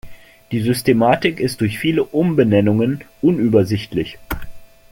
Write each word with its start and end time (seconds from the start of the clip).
Die 0.51 0.61
Systematik 0.61 1.39
ist 1.39 1.61
durch 1.61 1.77
viele 1.77 2.03
Umbenennungen 2.03 3.03
unübersichtlich. 3.21 4.17